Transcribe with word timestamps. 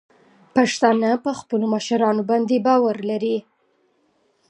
پښتانه 0.55 1.09
په 1.25 1.31
خپلو 1.39 1.65
مشرانو 1.73 2.21
باندې 2.29 2.63
باور 2.67 2.97
لري. 3.09 3.37